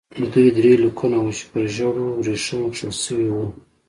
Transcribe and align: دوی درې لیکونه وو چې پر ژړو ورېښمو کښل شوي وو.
دوی 0.33 0.47
درې 0.57 0.73
لیکونه 0.83 1.17
وو 1.19 1.35
چې 1.37 1.45
پر 1.51 1.63
ژړو 1.75 2.07
ورېښمو 2.15 2.67
کښل 2.73 2.91
شوي 3.03 3.29
وو. 3.33 3.47